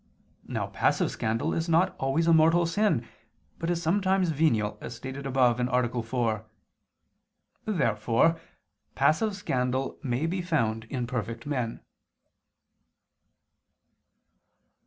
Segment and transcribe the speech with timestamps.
[0.47, 3.07] Now passive scandal is not always a mortal sin,
[3.59, 6.01] but is sometimes venial, as stated above (A.
[6.01, 6.43] 4).
[7.65, 8.41] Therefore
[8.95, 11.81] passive scandal may be found in perfect men.